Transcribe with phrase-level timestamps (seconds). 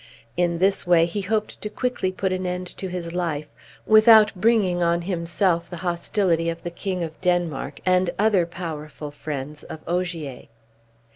[0.35, 3.45] In this way he hoped to quickly put an end to his life
[3.85, 9.61] without bringing on himself the hostility of the King of Denmark, and other powerful friends
[9.61, 10.45] of Ogier.